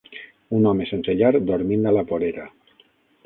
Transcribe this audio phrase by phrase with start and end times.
[0.59, 2.47] Un home sense llar dormint a la vorera.